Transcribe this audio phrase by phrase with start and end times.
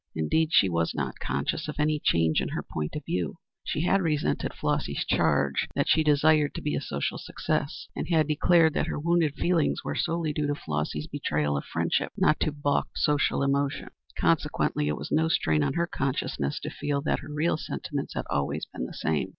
[0.15, 3.37] Indeed, she was not conscious of any change in her point of view.
[3.63, 8.27] She had resented Flossy's charge that she desired to be a social success, and had
[8.27, 12.51] declared that her wounded feelings were solely due to Flossy's betrayal of friendship, not to
[12.51, 13.89] balked social ambition.
[14.17, 18.25] Consequently it was no strain on her conscientiousness to feel that her real sentiments had
[18.27, 19.29] always been the same.